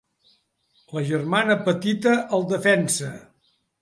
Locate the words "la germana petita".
0.95-2.15